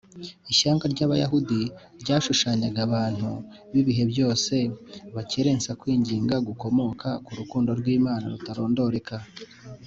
ishyanga 0.51 0.85
ry’abayahudi 0.93 1.59
ryashushyanyaga 2.01 2.79
abantu 2.87 3.29
b’ibihe 3.71 4.03
byose 4.11 4.55
bakerensa 5.15 5.69
kwinginga 5.79 6.35
gukomoka 6.47 7.09
ku 7.25 7.31
rukundo 7.39 7.69
rw’imana 7.79 8.25
rutarondoreka 8.33 9.15